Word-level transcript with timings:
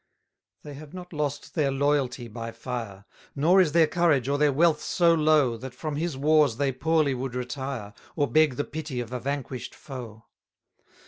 289 0.63 0.65
They 0.73 0.79
have 0.79 0.93
not 0.95 1.13
lost 1.13 1.53
their 1.53 1.69
loyalty 1.69 2.27
by 2.27 2.51
fire; 2.51 3.05
Nor 3.35 3.61
is 3.61 3.71
their 3.71 3.85
courage 3.85 4.27
or 4.27 4.39
their 4.39 4.51
wealth 4.51 4.81
so 4.81 5.13
low, 5.13 5.57
That 5.57 5.75
from 5.75 5.95
his 5.95 6.17
wars 6.17 6.57
they 6.57 6.71
poorly 6.71 7.13
would 7.13 7.35
retire, 7.35 7.93
Or 8.15 8.27
beg 8.27 8.55
the 8.55 8.63
pity 8.63 8.99
of 8.99 9.13
a 9.13 9.19
vanquish'd 9.19 9.75
foe. 9.75 10.25